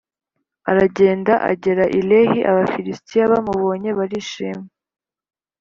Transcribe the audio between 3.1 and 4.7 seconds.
bamubonye barishima